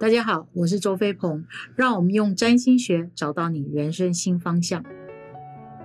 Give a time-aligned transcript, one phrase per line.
[0.00, 1.44] 大家好，我是周飞鹏，
[1.76, 4.82] 让我们用占星学找到你人生新方向。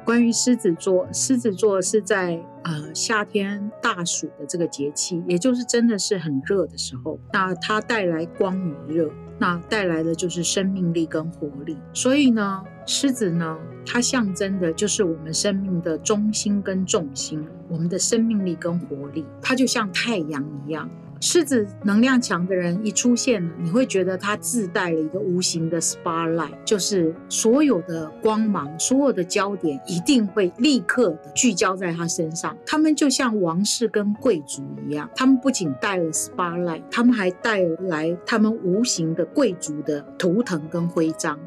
[0.05, 11.77] 关于狮子座，狮子座是在呃夏天大暑的这个节气，也就是真的是很热的时候，那它带来光与热，那带来的就是生命力跟活力。
[11.91, 20.89] 所以呢，狮子呢，它象征的就是我们生命的中心跟重心，我们的生命力跟活力，它就像太阳一样。
[21.21, 32.55] 狮子能量强的人一出现呢，你会觉得他自带了一个无形的 spotlight，就是所有的光芒、所有的焦点一定会立刻聚焦在他身上。
[32.65, 41.39] 他们就像王室跟贵族一样，他们不仅带了 spotlight，他们还带来他们无形的贵族的图腾跟徽章。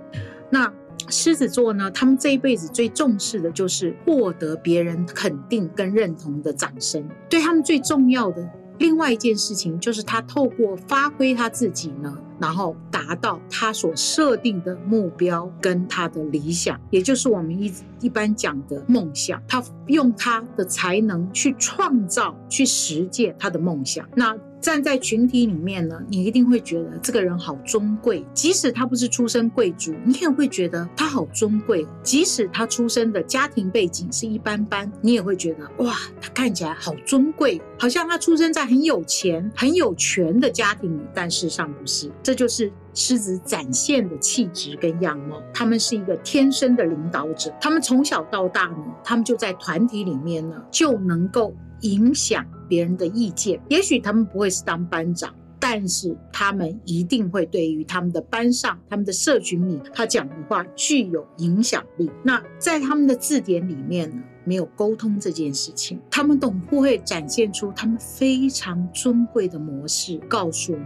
[0.51, 0.73] 那
[1.09, 8.48] 狮子座呢，他们这一辈子最重视的就是获得别人肯定跟认同的掌声，对他们最重要的。
[8.78, 19.43] 另外一件事情就是，他透过发挥他自己呢，然后达到他所设定的目标跟他的理想，也就是我们一一般讲的梦想。
[19.48, 24.09] 他用他的才能去创造、去实践他的梦想。
[24.15, 24.37] 那。
[24.60, 28.24] 站在群体里面呢，你一定会觉得这个人好尊贵。
[28.34, 31.87] 即使他不是出身贵族，你也会觉得他好尊贵。
[32.02, 41.02] 即使他出生的家庭背景是一般般，你也会觉得哇，他看起来好尊贵，好像他出生在很有钱、很有权的家庭里。
[41.14, 45.40] 但事实上不是，这就是狮子展现的气质跟样貌。
[45.54, 52.45] 他们是一个天生的领导者，他们从小到大呢，他们就在团体里面呢，就能够影响。
[52.68, 62.10] 别人的意见，也许他们不会是当班长，但是他们一定会对于他们的班上、他们的社群里，他讲的话具有影响力。
[62.23, 70.84] 那在他们的字典里面呢，没有沟通这件事情，他们都会展现出他们非常尊贵的模式，告诉你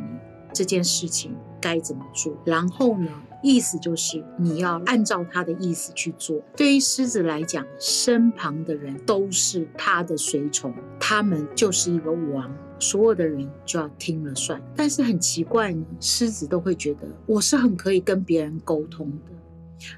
[0.52, 2.32] 这件事情该怎么做。
[2.44, 3.10] 然后呢？
[3.42, 6.40] 意思就是你要按照他的意思去做。
[6.56, 14.62] 对于狮子来讲，身旁的人都是他的随从，他们就是一个王，所有的人就要听了算。
[14.76, 19.32] 但是很奇怪呢，狮子都会觉得我是很可以跟别人沟通的，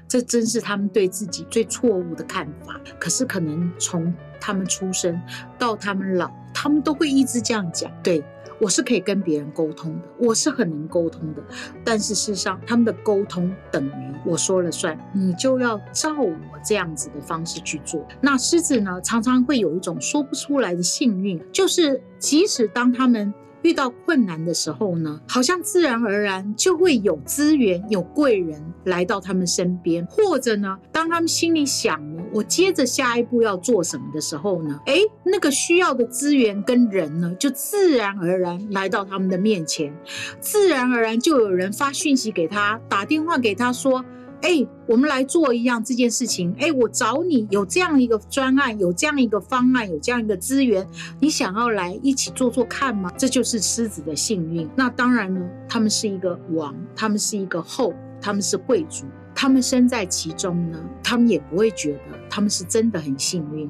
[0.07, 2.79] 这真是他们对自己最错误的看法。
[2.99, 5.21] 可是可能从他们出生
[5.57, 7.91] 到他们老，他们都会一直这样讲。
[8.03, 8.23] 对。
[8.57, 11.43] 我是可以跟别人沟通的，我是很能沟通的，
[11.83, 18.07] 但是事实上，他们的沟通等于我说了算，你就要照我这样子的方式去做。
[18.21, 23.33] 那狮子呢，常常会有一种说不出来的幸运，就是即使当他们。
[23.65, 31.99] 遇到困难的时候呢，好像自然而然就会有资源、有贵人来到他们身边，或者呢，当他们心里想，
[32.31, 39.91] 我接着下一步要做什么的时候呢，哎，那个需要的资源跟人呢，就自然而然来到他们的面前，
[40.39, 44.05] 自然而然就有人发讯息给他，打电话给他说。
[44.45, 46.55] 哎，我们来做一样这件事情。
[46.59, 50.87] 哎，我找你有这样一个专案，有这样一个方案，有这样一个资源，
[51.19, 53.11] 你想要来一起做做看吗？
[53.17, 54.69] 这就是狮子的幸运。
[54.75, 57.91] 那当然呢，他们是一个王，他们是一个后，
[58.21, 63.67] 他们是贵族，他们身在其中呢，他们也不会觉得他们是真的很幸运，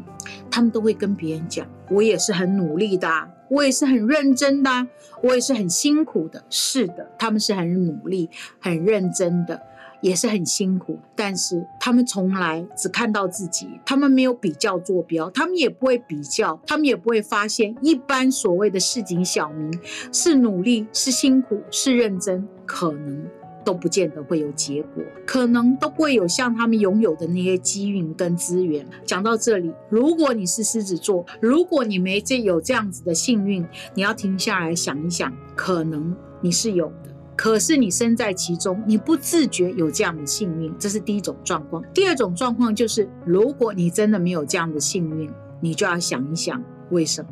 [0.52, 3.08] 他们都会跟别人讲，我也是很努力的，
[3.50, 4.88] 我也是很认真的，
[5.24, 6.44] 我也是很辛苦的。
[6.50, 9.62] 是的，他们是很努力、很认真的。
[10.06, 19.80] 也是很辛苦，但是他们从来只看到自己，他们没有比较坐标，他们也不会比较，他们也不会发现一般所谓的市井小民
[20.14, 23.26] 是努力、是辛苦、是认真，可能
[23.64, 28.86] 都不见得会有结果，可能都不会有像他们拥有的那些机运跟资源。
[29.08, 33.66] 讲到这里，如果你是狮子座，如果你没这有这样子的幸运，
[33.96, 37.15] 你要停下来想一想，可能你是有的。
[37.36, 41.84] 可是你身在其中，你不自觉有这样的幸运，这是第一种状况。
[41.94, 45.30] 第二种状况就是，如果你真的没有这样的幸运，
[45.60, 47.32] 你就要想一想为什么？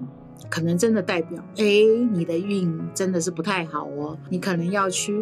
[0.49, 1.63] 可能真的代表，哎，
[2.11, 4.17] 你的运真的是不太好哦。
[4.29, 5.17] 你可能要去，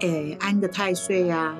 [0.00, 1.56] 哎，安个太岁啊，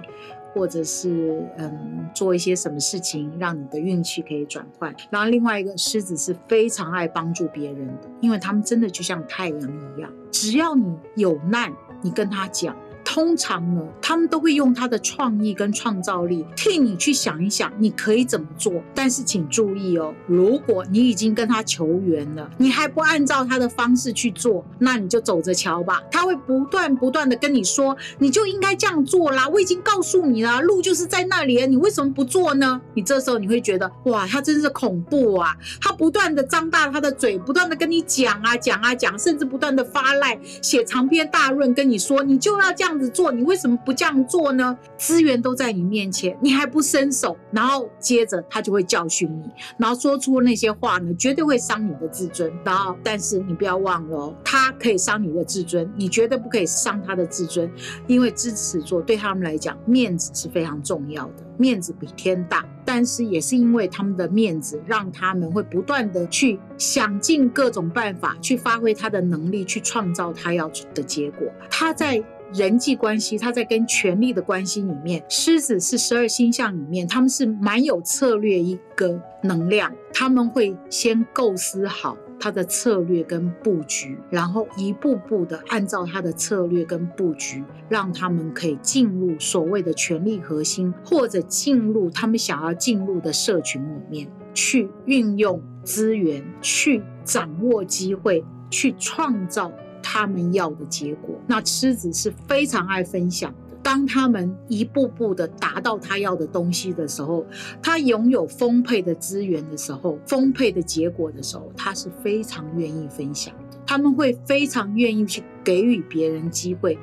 [0.52, 4.94] 或者是嗯，做一些什么事情，让你的运气可以转换。
[5.10, 9.60] 然后另外一个狮子是非常爱帮助别人的，因为他们真的就像太阳
[9.96, 11.72] 一样，只要你有难。
[12.04, 12.76] 你跟他讲。
[13.04, 18.82] 通常呢，他们都会用他的创意跟创造力替你去想一想，你可以怎么做。
[18.94, 26.02] 但是请注意哦，如果你已经跟他求援了，你还不按照他的方式去做，那你就走着瞧吧。
[26.10, 29.48] 他会不断不断的跟你说，你就应该这样做啦。
[29.48, 32.80] 我已经告诉你了，路就是在那里，你为什么不做呢？
[32.94, 35.54] 你这时候你会觉得，哇，他真是恐怖啊！
[35.80, 43.05] 他不断的张大他的嘴，不断的跟你讲啊讲啊讲，甚至不断的发赖，写长篇大论跟你说，你就要这样这样。
[43.05, 44.79] 子做，你为什么不这样做呢？
[44.96, 52.52] 资源都在你面前，你还不伸手，然后接着他就会教训你，然后说出那些话呢，绝对会伤你的自尊。
[52.64, 57.69] 然后，但是你不要忘了，他可以伤你的自尊，你绝对不可以伤他的自尊，
[58.06, 62.64] 因为支持座对他们来讲，面子是非常重要的，面子比天大。
[62.87, 71.49] 但是也是因为他们的面子，让他们会不断的去想尽各种办法，去发挥他的能力，去创造他要的结果。
[71.70, 72.23] 他在
[72.54, 82.16] 人际关系，他在跟权力的关系里面，狮子是十二星象里面，他们是蛮有策略一个能量，他们会先构思好。
[82.40, 99.72] 他的策略跟布局，然后一步步的按照他的策略跟布局，让他们可以进入所谓的权力核心，或者进入他们想要进入的社群里面，去运用资源，去掌握机会，去创造
[100.04, 101.34] 他们要的结果。
[101.46, 103.74] 那狮子是非常爱分享的。
[103.82, 107.44] 当他们一步步的达到他要的东西的时候，
[107.82, 113.78] 他拥有丰沛的资源的时候，丰沛的结果的时候，他是非常愿意分享的。
[113.86, 116.98] 他们会非常愿意去给予别人机会，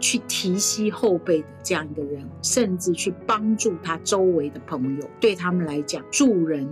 [0.00, 5.08] 去提携后辈的这样一个人，甚至去帮助他周围的朋友。
[5.20, 6.68] 对他们来讲，助人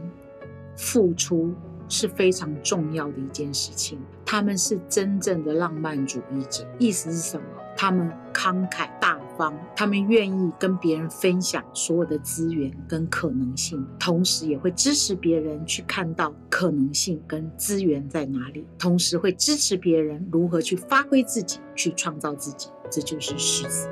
[0.76, 1.54] 付出
[1.88, 3.96] 是非常重要的一件事情。
[4.32, 6.66] 他们是真正的浪漫主义者。
[6.78, 7.44] 意思是什么？
[7.76, 22.70] 他们慷慨大方，他们愿意跟别人分享所有的资源跟可能性，同时也会支持别人去看到可能性跟资源在哪里，同时会支持别人如何去发挥自己，去创造自己。
[22.90, 23.86] 这就是狮子。